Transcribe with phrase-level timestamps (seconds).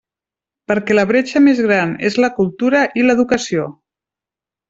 [0.69, 3.67] Perquè la bretxa més gran és la cultura i l'educació.